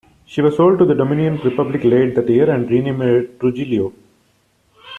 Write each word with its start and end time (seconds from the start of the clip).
She 0.25 0.41
was 0.41 0.57
sold 0.57 0.79
to 0.79 0.85
the 0.85 0.95
Dominican 0.95 1.47
Republic 1.47 1.83
late 1.83 2.15
that 2.15 2.27
year 2.27 2.49
and 2.49 2.67
renamed 2.67 3.39
"Trujillo". 3.39 3.93